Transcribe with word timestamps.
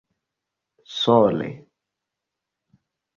sole 0.99 1.49